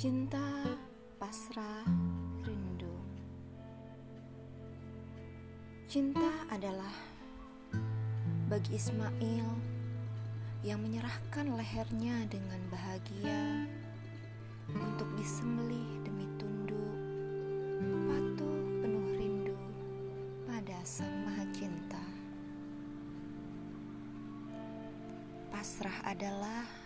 [0.00, 0.64] Cinta,
[1.20, 1.84] pasrah,
[2.40, 2.88] rindu.
[5.84, 6.96] Cinta adalah
[8.48, 9.44] bagi Ismail
[10.64, 13.68] yang menyerahkan lehernya dengan bahagia
[14.72, 16.96] untuk disembelih demi tunduk,
[18.08, 19.60] patuh penuh rindu
[20.48, 22.04] pada Sang Maha Cinta.
[25.52, 26.79] Pasrah adalah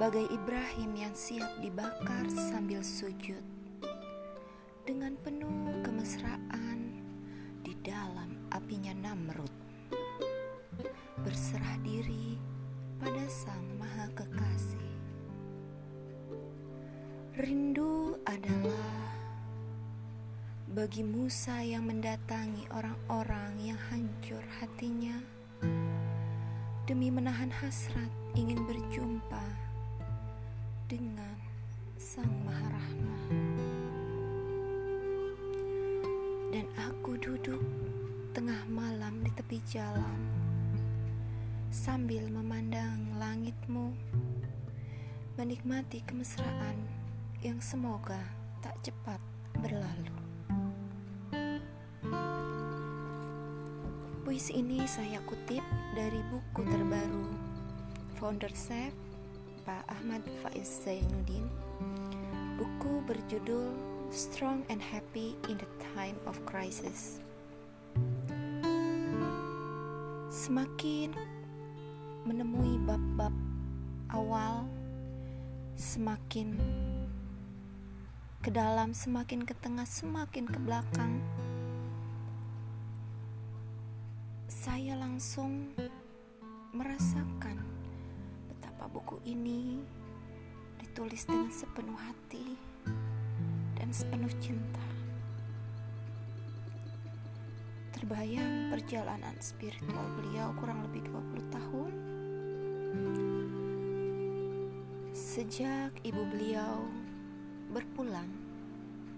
[0.00, 3.44] bagai Ibrahim yang siap dibakar sambil sujud.
[4.88, 5.52] Dengan penuh
[5.84, 7.04] kemesraan
[7.60, 9.52] di dalam apinya Namrud.
[11.20, 12.40] Berserah diri
[12.96, 14.88] pada Sang Maha Kekasih.
[17.36, 18.96] Rindu adalah
[20.72, 25.20] bagi Musa yang mendatangi orang-orang yang hancur hatinya.
[26.88, 29.59] Demi menahan hasrat ingin berjumpa
[30.90, 31.38] dengan
[31.94, 33.26] Sang Maha Rahmah.
[36.50, 37.62] Dan aku duduk
[38.34, 40.18] tengah malam di tepi jalan
[41.70, 43.94] sambil memandang langitmu,
[45.38, 46.82] menikmati kemesraan
[47.38, 48.18] yang semoga
[48.58, 49.22] tak cepat
[49.62, 50.18] berlalu.
[54.26, 55.62] Puisi ini saya kutip
[55.94, 57.30] dari buku terbaru
[58.18, 59.09] Founder Chef
[59.70, 61.46] Pak Ahmad Faiz Zainuddin.
[62.58, 63.70] Buku berjudul
[64.10, 67.22] Strong and Happy in the Time of Crisis.
[70.26, 71.14] Semakin
[72.26, 73.30] menemui bab-bab
[74.10, 74.66] awal
[75.78, 76.58] semakin
[78.42, 81.22] ke dalam, semakin ke tengah, semakin ke belakang.
[84.50, 85.70] Saya langsung
[86.74, 87.79] merasakan
[88.88, 89.82] buku ini
[90.80, 92.56] ditulis dengan sepenuh hati
[93.76, 94.84] dan sepenuh cinta.
[97.92, 101.92] Terbayang perjalanan spiritual beliau kurang lebih 20 tahun
[105.10, 106.86] Sejak ibu beliau
[107.70, 108.26] berpulang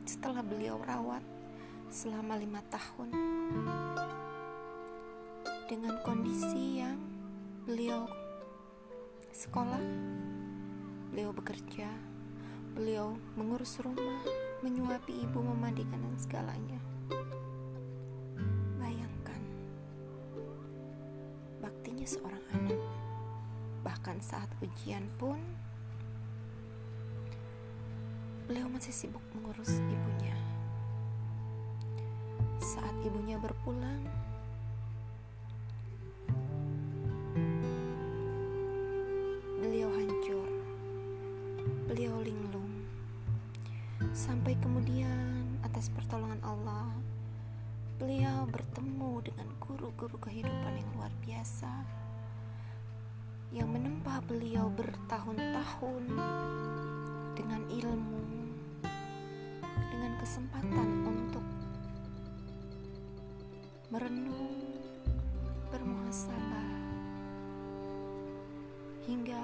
[0.04, 1.24] setelah beliau rawat
[1.88, 3.08] selama lima tahun
[5.72, 7.00] dengan kondisi yang
[7.64, 8.04] beliau
[9.32, 9.80] sekolah,
[11.08, 11.88] beliau bekerja,
[12.76, 14.20] beliau mengurus rumah,
[14.60, 16.80] menyuapi ibu, memandikan dan segalanya.
[18.76, 19.40] Bayangkan
[21.64, 22.80] baktinya seorang anak,
[23.80, 25.40] bahkan saat ujian pun
[28.44, 30.36] beliau masih sibuk mengurus ibunya.
[32.60, 34.04] Saat ibunya berpulang,
[50.12, 51.72] guru-guru kehidupan yang luar biasa.
[53.48, 56.04] Yang menempa beliau bertahun-tahun
[57.32, 58.20] dengan ilmu,
[59.88, 61.44] dengan kesempatan untuk
[63.88, 64.52] merenung,
[65.72, 66.68] bermuhasabah,
[69.08, 69.40] hingga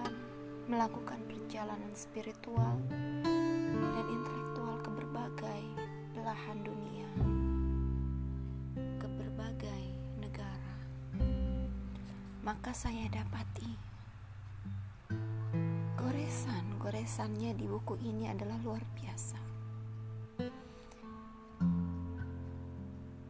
[0.69, 2.77] melakukan perjalanan spiritual
[3.73, 5.63] dan intelektual ke berbagai
[6.13, 7.09] belahan dunia,
[12.49, 13.69] Maka saya dapati
[16.01, 19.37] goresan-goresannya di buku ini adalah luar biasa.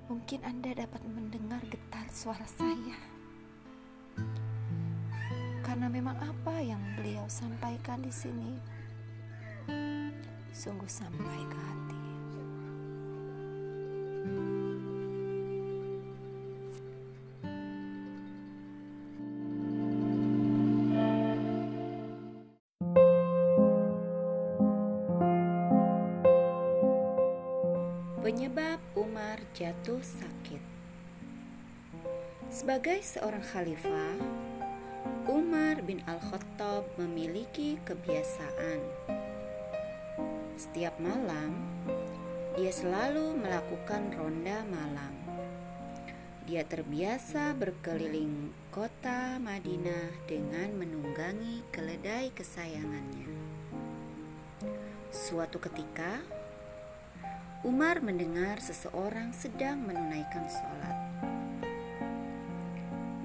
[0.07, 2.95] Mungkin Anda dapat mendengar getar suara saya.
[5.67, 8.55] Karena memang apa yang beliau sampaikan di sini
[10.55, 11.98] sungguh sampai ke hati.
[32.59, 34.19] Sebagai seorang khalifah,
[35.31, 38.83] Umar bin Al-Khattab memiliki kebiasaan.
[40.59, 41.55] Setiap malam,
[42.59, 45.15] dia selalu melakukan ronda malam.
[46.51, 53.31] Dia terbiasa berkeliling kota Madinah dengan menunggangi keledai kesayangannya.
[55.15, 56.27] Suatu ketika,
[57.63, 60.98] Umar mendengar seseorang sedang menunaikan sholat.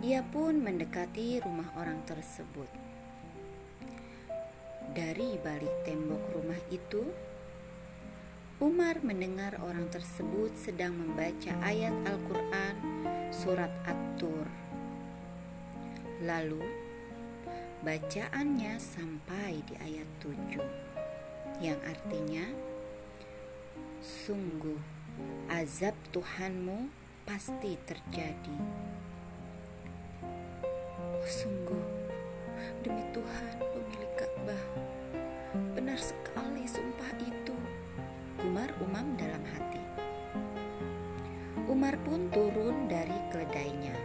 [0.04, 2.68] Dia pun mendekati rumah orang tersebut.
[4.92, 7.08] Dari balik tembok rumah itu,
[8.60, 12.76] Umar mendengar orang tersebut sedang membaca ayat Al-Quran
[13.32, 14.44] surat At-Tur.
[16.28, 16.68] Lalu,
[17.88, 22.44] bacaannya sampai di ayat 7, yang artinya,
[24.04, 24.84] Sungguh,
[25.48, 26.92] azab Tuhanmu
[27.24, 28.92] pasti terjadi.
[31.24, 31.88] Sungguh,
[32.84, 34.64] demi Tuhan pemilik Ka'bah,
[35.72, 37.56] benar sekali sumpah itu,
[38.44, 39.80] gumar Umam dalam hati.
[41.72, 43.96] Umar pun turun dari keledainya.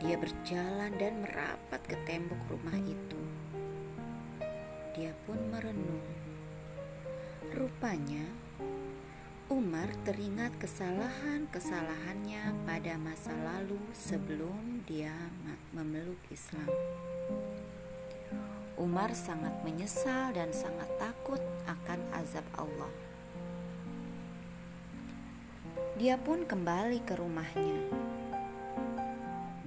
[0.00, 3.20] Dia berjalan dan merapat ke tembok rumah itu.
[4.96, 6.08] Dia pun merenung.
[7.52, 8.24] Rupanya,
[9.46, 15.14] Umar teringat kesalahan-kesalahannya pada masa lalu sebelum dia
[15.70, 16.66] memeluk Islam.
[18.74, 21.38] Umar sangat menyesal dan sangat takut
[21.70, 22.90] akan azab Allah.
[25.94, 27.86] Dia pun kembali ke rumahnya.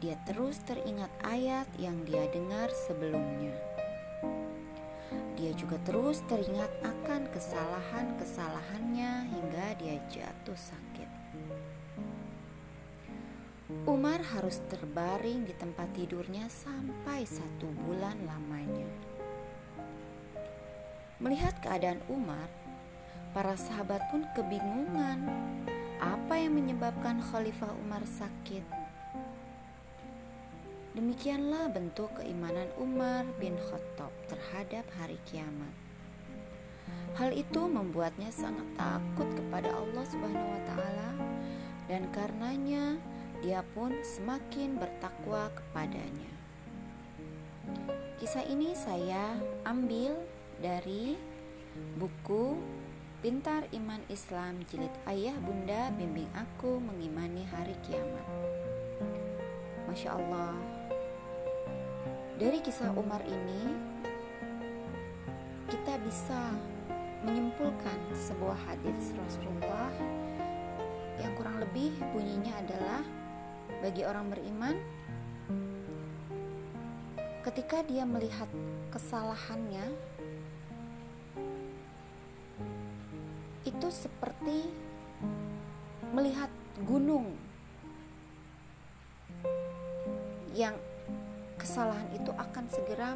[0.03, 3.55] Dia terus teringat ayat yang dia dengar sebelumnya
[5.39, 11.09] dia juga terus teringat akan kesalahan-kesalahannya hingga dia jatuh sakit.
[13.89, 18.89] Umar harus terbaring di tempat tidurnya sampai satu bulan lamanya.
[21.19, 22.47] Melihat keadaan Umar,
[23.35, 25.27] para sahabat pun kebingungan
[25.99, 28.63] apa yang menyebabkan Khalifah Umar sakit.
[30.97, 35.88] Demikianlah bentuk keimanan Umar bin Khattab terhadap hari kiamat.
[37.19, 41.09] Hal itu membuatnya sangat takut kepada Allah Subhanahu wa taala
[41.91, 42.95] dan karenanya
[43.43, 46.31] dia pun semakin bertakwa kepadanya.
[48.19, 50.15] Kisah ini saya ambil
[50.59, 51.15] dari
[51.95, 52.59] buku
[53.19, 58.27] Pintar Iman Islam Jilid Ayah Bunda Bimbing Aku Mengimani Hari Kiamat.
[59.91, 60.55] Masya Allah,
[62.39, 63.75] dari kisah Umar ini,
[65.67, 66.55] kita bisa
[67.23, 69.91] menyimpulkan sebuah hadis Rasulullah
[71.19, 73.03] yang kurang lebih bunyinya adalah
[73.83, 74.75] bagi orang beriman
[77.43, 78.47] ketika dia melihat
[78.91, 79.83] kesalahannya
[83.67, 84.71] itu seperti
[86.15, 86.49] melihat
[86.87, 87.35] gunung
[90.55, 90.75] yang
[91.59, 93.13] kesalahan itu akan segera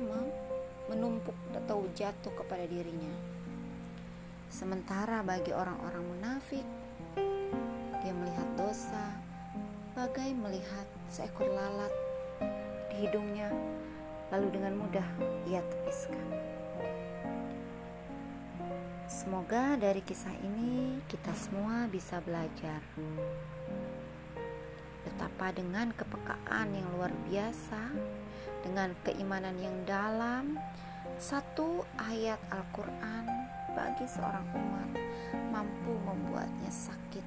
[0.92, 3.33] menumpuk atau jatuh kepada dirinya.
[4.54, 6.62] Sementara bagi orang-orang munafik,
[8.06, 9.18] dia melihat dosa
[9.98, 11.90] bagai melihat seekor lalat
[12.94, 13.50] di hidungnya,
[14.30, 15.10] lalu dengan mudah
[15.50, 16.22] ia tepiskan.
[19.10, 22.78] Semoga dari kisah ini kita semua bisa belajar
[25.02, 27.90] betapa dengan kepekaan yang luar biasa
[28.62, 30.62] dengan keimanan yang dalam,
[31.18, 33.33] satu ayat Al-Quran
[33.74, 34.90] bagi seorang umat
[35.50, 37.26] mampu membuatnya sakit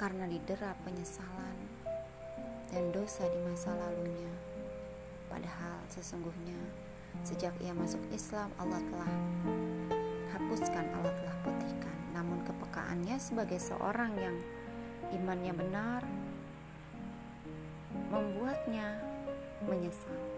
[0.00, 1.56] karena didera penyesalan
[2.72, 4.32] dan dosa di masa lalunya.
[5.28, 6.56] Padahal sesungguhnya
[7.20, 9.12] sejak ia masuk Islam Allah telah
[10.32, 11.96] hapuskan, Allah telah putihkan.
[12.16, 14.36] Namun kepekaannya sebagai seorang yang
[15.12, 16.00] imannya benar
[18.08, 18.96] membuatnya
[19.68, 20.31] menyesal.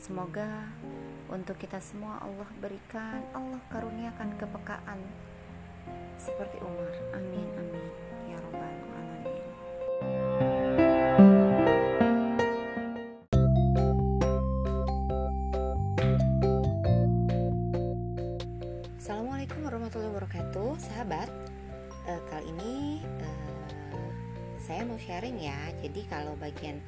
[0.00, 0.48] Semoga
[1.28, 4.96] untuk kita semua Allah berikan, Allah karuniakan kepekaan
[6.16, 6.88] seperti Umar.
[7.12, 7.84] Amin amin
[8.32, 8.64] ya robbal
[8.96, 9.44] alamin.
[18.96, 21.28] Assalamualaikum warahmatullahi wabarakatuh, sahabat.
[22.08, 24.08] Uh, kali ini uh,
[24.64, 25.60] saya mau sharing ya.
[25.84, 26.80] Jadi kalau bagian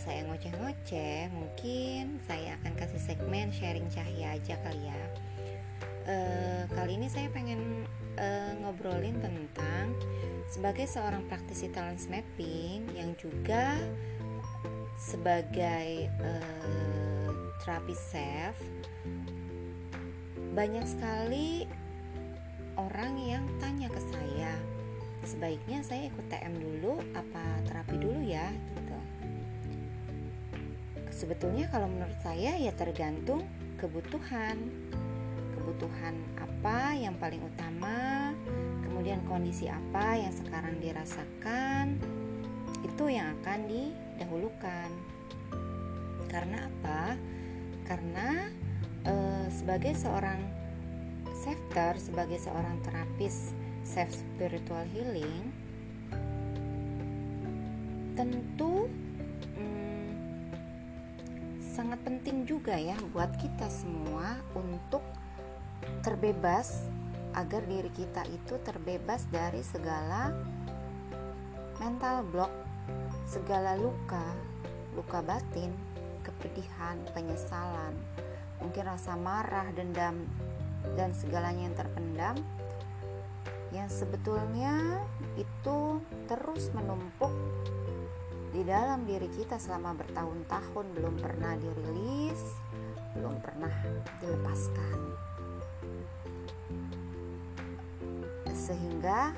[0.00, 5.02] saya ngoceh-ngoceh mungkin saya akan kasih segmen sharing cahaya aja kali ya.
[6.08, 6.16] E,
[6.72, 7.84] kali ini saya pengen
[8.16, 8.26] e,
[8.64, 9.92] ngobrolin tentang
[10.48, 13.76] sebagai seorang praktisi talent mapping yang juga
[14.96, 16.30] sebagai e,
[17.60, 18.56] terapi self
[20.56, 21.68] banyak sekali
[22.80, 24.56] orang yang tanya ke saya
[25.28, 28.48] sebaiknya saya ikut TM dulu apa terapi dulu ya?
[28.48, 28.89] Gitu
[31.20, 33.44] Sebetulnya kalau menurut saya ya tergantung
[33.76, 34.56] kebutuhan.
[35.52, 38.32] Kebutuhan apa yang paling utama,
[38.80, 42.00] kemudian kondisi apa yang sekarang dirasakan,
[42.80, 44.88] itu yang akan didahulukan.
[46.32, 47.20] Karena apa?
[47.90, 48.46] karena
[49.02, 50.38] uh, sebagai seorang
[51.34, 53.50] safter sebagai seorang terapis
[53.82, 55.50] self spiritual healing
[58.14, 58.86] tentu
[61.80, 65.00] sangat penting juga ya buat kita semua untuk
[66.04, 66.84] terbebas
[67.32, 70.28] agar diri kita itu terbebas dari segala
[71.80, 72.52] mental block,
[73.24, 74.20] segala luka,
[74.92, 75.72] luka batin,
[76.20, 77.96] kepedihan, penyesalan,
[78.60, 80.28] mungkin rasa marah, dendam,
[81.00, 82.36] dan segalanya yang terpendam
[83.72, 85.00] yang sebetulnya
[85.40, 85.96] itu
[86.28, 87.32] terus menumpuk
[88.60, 92.60] di dalam diri kita selama bertahun-tahun belum pernah dirilis,
[93.16, 93.72] belum pernah
[94.20, 94.98] dilepaskan.
[98.52, 99.32] Sehingga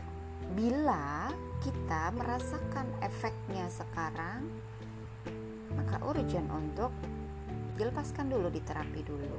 [0.58, 1.30] bila
[1.62, 4.42] kita merasakan efeknya sekarang,
[5.70, 6.90] maka urgent untuk
[7.78, 9.38] dilepaskan dulu, diterapi dulu.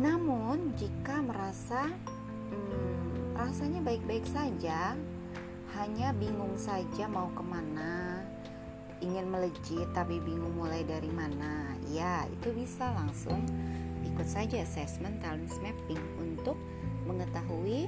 [0.00, 4.96] Namun jika merasa hmm, rasanya baik-baik saja,
[5.78, 8.22] hanya bingung saja mau ke mana,
[9.00, 13.44] ingin melejit tapi bingung mulai dari mana, ya itu bisa langsung
[14.04, 16.56] ikut saja assessment talent mapping untuk
[17.06, 17.86] mengetahui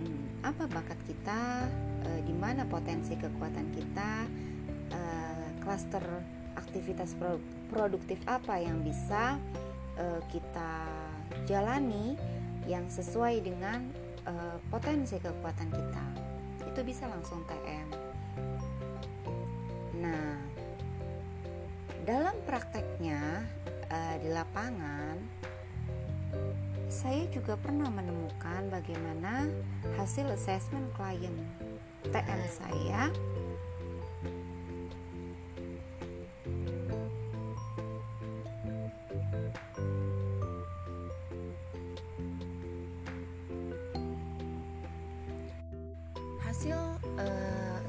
[0.00, 1.68] hmm, apa bakat kita,
[2.06, 4.12] e, di mana potensi kekuatan kita,
[4.92, 5.00] e,
[6.54, 7.16] aktivitas
[7.72, 9.40] produktif apa yang bisa
[9.96, 10.86] e, kita
[11.48, 12.14] jalani
[12.64, 13.84] yang sesuai dengan
[14.24, 16.23] uh, potensi kekuatan kita
[16.74, 17.88] itu bisa langsung TM
[20.02, 20.34] nah
[22.02, 23.46] dalam prakteknya
[23.94, 25.22] uh, di lapangan
[26.90, 29.46] saya juga pernah menemukan bagaimana
[29.94, 31.38] hasil assessment klien
[32.10, 33.06] TM saya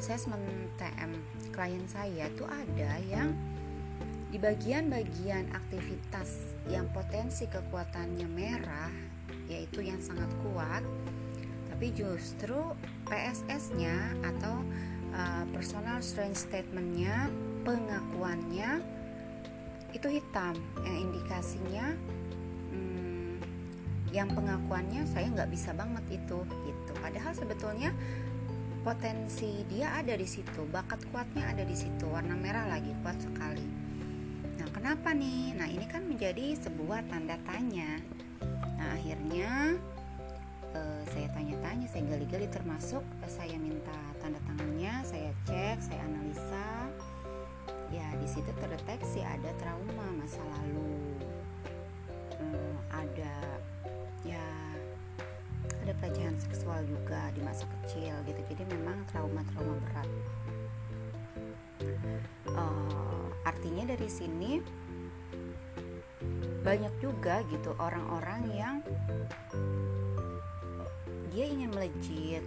[0.06, 0.46] assessment
[0.78, 1.18] TM
[1.50, 3.34] klien saya tuh ada yang
[4.30, 8.94] di bagian-bagian aktivitas yang potensi kekuatannya merah
[9.50, 10.86] yaitu yang sangat kuat
[11.74, 12.78] tapi justru
[13.10, 14.62] PSS-nya atau
[15.10, 17.34] uh, personal strength statement-nya
[17.66, 18.86] pengakuannya
[19.90, 20.54] itu hitam.
[20.86, 21.86] Yang indikasinya
[22.70, 23.42] hmm,
[24.14, 26.92] yang pengakuannya saya nggak bisa banget itu gitu.
[27.02, 27.90] Padahal sebetulnya
[28.86, 33.66] potensi dia ada di situ, bakat kuatnya ada di situ, warna merah lagi kuat sekali.
[34.62, 35.58] Nah, kenapa nih?
[35.58, 37.98] Nah, ini kan menjadi sebuah tanda tanya.
[38.78, 39.82] Nah, akhirnya
[40.78, 46.94] uh, saya tanya-tanya, saya gali-gali termasuk uh, saya minta tanda tangannya, saya cek, saya analisa.
[47.90, 50.94] Ya, di situ terdeteksi ada trauma masa lalu.
[52.38, 53.36] Hmm, ada
[54.22, 54.46] ya
[55.86, 58.42] ada pelecehan seksual juga di masa kecil gitu.
[58.50, 60.10] Jadi memang trauma-trauma berat.
[62.50, 64.66] Uh, artinya dari sini
[66.66, 68.76] banyak juga gitu orang-orang yang
[71.30, 72.42] dia ingin melejit.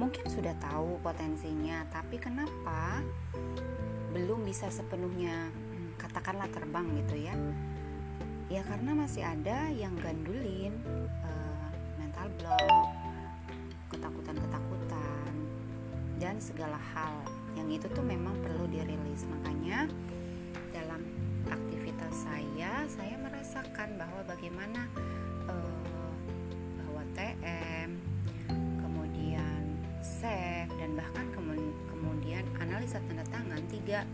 [0.00, 3.04] Mungkin sudah tahu potensinya tapi kenapa
[4.16, 7.36] belum bisa sepenuhnya hmm, katakanlah terbang gitu ya?
[8.48, 10.72] Ya karena masih ada yang gandulin
[12.40, 12.88] block,
[13.92, 15.32] ketakutan-ketakutan,
[16.16, 17.20] dan segala hal
[17.52, 19.28] yang itu tuh memang perlu dirilis.
[19.28, 19.84] Makanya
[20.72, 21.04] dalam
[21.44, 24.88] aktivitas saya, saya merasakan bahwa bagaimana
[25.52, 25.84] uh,
[26.80, 27.90] bahwa TM,
[28.80, 29.60] kemudian
[30.00, 31.28] save dan bahkan
[31.92, 34.08] kemudian analisa tanda tangan tiga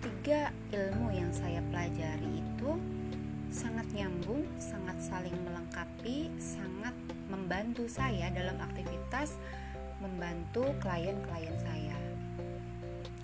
[0.00, 2.72] tiga ilmu yang saya pelajari itu
[3.52, 6.92] sangat nyambung, sangat saling melengkapi, sangat
[7.26, 9.38] membantu saya dalam aktivitas
[9.98, 11.96] membantu klien-klien saya.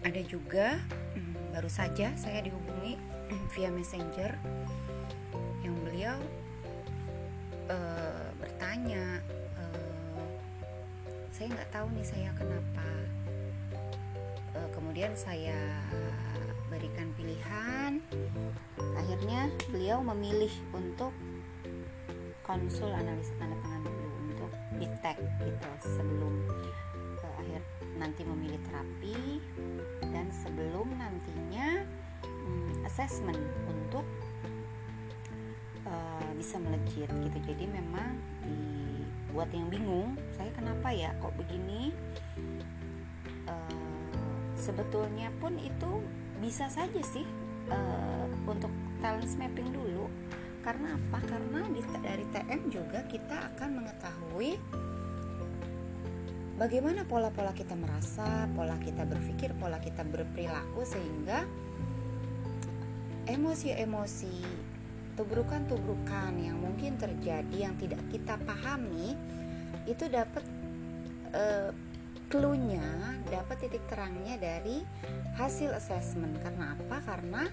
[0.02, 0.82] Ada juga
[1.14, 4.34] hmm, baru saja saya dihubungi hmm, via messenger
[5.62, 6.18] yang beliau
[7.70, 9.22] uh, bertanya,
[9.54, 10.26] uh,
[11.30, 12.88] saya nggak tahu nih saya kenapa.
[14.52, 15.56] Uh, kemudian saya
[16.72, 18.00] berikan pilihan.
[18.96, 21.12] Akhirnya beliau memilih untuk
[22.52, 26.44] konsul analisa tanda tangan dulu untuk detect gitu sebelum
[27.24, 27.64] uh, akhir
[27.96, 29.40] nanti memilih terapi
[30.12, 31.80] dan sebelum nantinya
[32.28, 34.04] um, assessment untuk
[35.88, 37.38] uh, bisa melejit gitu.
[37.40, 38.20] Jadi memang
[39.32, 41.96] buat yang bingung saya kenapa ya kok begini?
[43.48, 44.12] Uh,
[44.60, 46.04] sebetulnya pun itu
[46.36, 47.24] bisa saja sih
[47.72, 48.68] uh, untuk
[49.00, 50.12] talent mapping dulu
[50.62, 54.50] karena apa karena di, dari TM juga kita akan mengetahui
[56.56, 61.42] bagaimana pola-pola kita merasa pola kita berpikir pola kita berperilaku sehingga
[63.26, 64.70] emosi-emosi
[65.18, 69.14] tubrukan-tubrukan yang mungkin terjadi yang tidak kita pahami
[69.84, 70.46] itu dapat
[71.34, 71.70] uh,
[72.32, 74.80] clue-nya, dapat titik terangnya dari
[75.36, 76.40] hasil assessment.
[76.40, 76.96] Karena apa?
[77.04, 77.44] Karena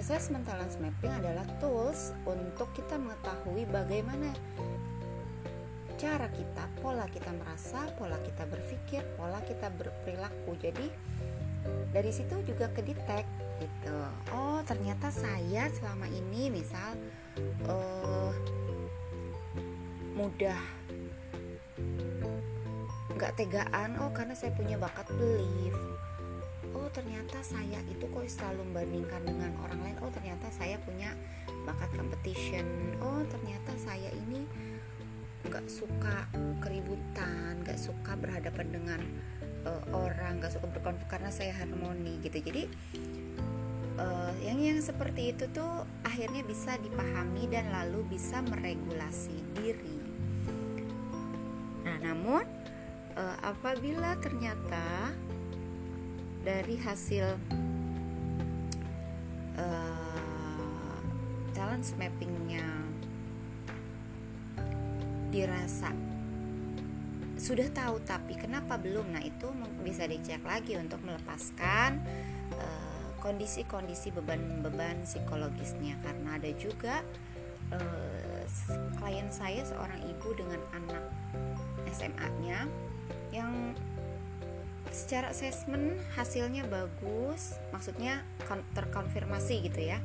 [0.00, 4.32] assessment talent mapping adalah tools untuk kita mengetahui bagaimana
[6.00, 10.58] cara kita, pola kita merasa, pola kita berpikir, pola kita berperilaku.
[10.58, 10.86] Jadi
[11.94, 13.22] dari situ juga kedetek
[13.62, 13.96] gitu.
[14.34, 16.98] Oh, ternyata saya selama ini misal
[17.70, 18.34] uh,
[20.18, 20.58] mudah
[23.14, 25.91] nggak tegaan oh karena saya punya bakat belief
[26.92, 29.96] ternyata saya itu kok selalu membandingkan dengan orang lain.
[30.04, 31.16] Oh ternyata saya punya
[31.64, 32.64] bakat competition.
[33.00, 34.44] Oh ternyata saya ini
[35.42, 36.30] nggak suka
[36.62, 39.00] keributan nggak suka berhadapan dengan
[39.66, 42.38] uh, orang nggak suka berkonflik karena saya harmoni gitu.
[42.38, 42.68] Jadi
[43.98, 49.98] uh, yang yang seperti itu tuh akhirnya bisa dipahami dan lalu bisa meregulasi diri.
[51.82, 52.44] Nah namun
[53.16, 55.10] uh, apabila ternyata
[56.42, 57.38] dari hasil
[59.58, 60.98] uh,
[61.54, 62.66] talent mappingnya
[65.32, 66.12] dirasa
[67.42, 69.18] sudah tahu tapi kenapa belum?
[69.18, 69.50] Nah itu
[69.82, 71.98] bisa dicek lagi untuk melepaskan
[72.54, 75.98] uh, kondisi-kondisi beban-beban psikologisnya.
[76.06, 77.02] Karena ada juga
[77.74, 78.46] uh,
[78.94, 81.02] klien saya seorang ibu dengan anak
[81.90, 82.70] SMA-nya
[83.34, 83.74] yang
[84.90, 88.26] secara assessment hasilnya bagus, maksudnya
[88.74, 90.02] terkonfirmasi gitu ya.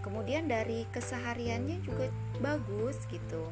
[0.00, 2.08] Kemudian dari kesehariannya juga
[2.40, 3.46] bagus gitu.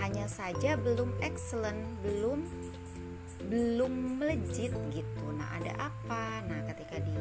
[0.00, 2.44] Hanya saja belum excellent, belum
[3.48, 5.24] belum melejit gitu.
[5.32, 6.42] Nah, ada apa?
[6.50, 7.16] Nah, ketika di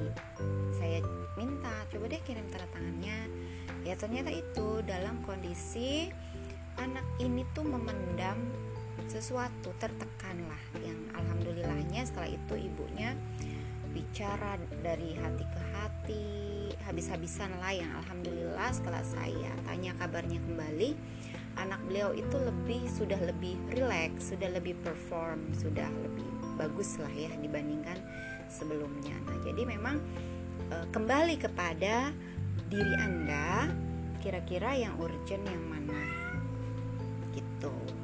[0.75, 0.99] saya
[1.37, 3.29] minta coba deh kirim tanda tangannya.
[3.85, 6.11] Ya ternyata itu dalam kondisi
[6.77, 8.37] anak ini tuh memendam
[9.07, 13.15] sesuatu tertekan lah yang alhamdulillahnya setelah itu ibunya
[13.95, 16.27] bicara dari hati ke hati
[16.85, 20.93] habis-habisan lah yang alhamdulillah setelah saya tanya kabarnya kembali
[21.57, 27.29] anak beliau itu lebih sudah lebih rileks sudah lebih perform sudah lebih bagus lah ya
[27.37, 28.01] dibandingkan
[28.49, 29.13] sebelumnya.
[29.29, 30.01] Nah jadi memang
[30.73, 32.11] e, kembali kepada
[32.67, 33.69] diri anda
[34.19, 36.03] kira-kira yang urgent yang mana?
[37.31, 37.96] Gitu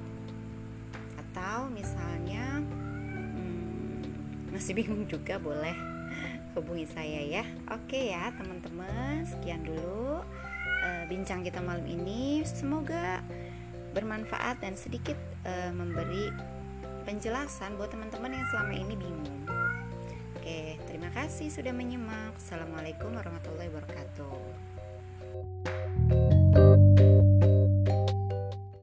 [1.44, 4.00] atau misalnya hmm,
[4.56, 5.76] masih bingung juga boleh
[6.56, 7.44] hubungi saya ya.
[7.68, 12.48] Oke ya teman-teman sekian dulu uh, bincang kita malam ini.
[12.48, 13.20] Semoga
[13.92, 16.32] bermanfaat dan sedikit uh, memberi
[17.04, 19.44] penjelasan buat teman-teman yang selama ini bingung.
[20.40, 22.40] Oke terima kasih sudah menyimak.
[22.40, 24.73] Assalamualaikum warahmatullahi wabarakatuh